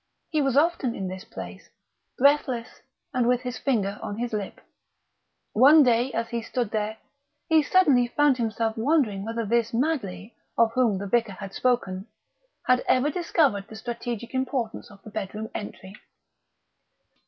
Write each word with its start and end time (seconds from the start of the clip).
He 0.31 0.41
was 0.41 0.57
often 0.57 0.95
in 0.95 1.07
this 1.09 1.23
place, 1.23 1.69
breathless 2.17 2.81
and 3.13 3.27
with 3.27 3.41
his 3.41 3.59
finger 3.59 3.99
on 4.01 4.17
his 4.17 4.33
lip. 4.33 4.59
One 5.53 5.83
day, 5.83 6.11
as 6.11 6.29
he 6.29 6.41
stood 6.41 6.71
there, 6.71 6.97
he 7.49 7.61
suddenly 7.61 8.07
found 8.07 8.37
himself 8.37 8.75
wondering 8.79 9.23
whether 9.23 9.45
this 9.45 9.75
Madley, 9.75 10.35
of 10.57 10.71
whom 10.73 10.97
the 10.97 11.05
vicar 11.05 11.33
had 11.33 11.53
spoken, 11.53 12.07
had 12.65 12.83
ever 12.87 13.11
discovered 13.11 13.67
the 13.67 13.75
strategic 13.75 14.33
importance 14.33 14.89
of 14.89 15.03
the 15.03 15.11
bedroom 15.11 15.51
entry. 15.53 15.95